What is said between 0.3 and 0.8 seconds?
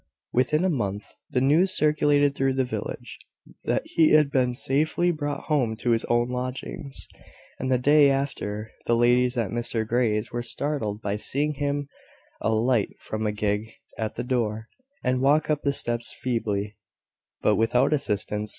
Within a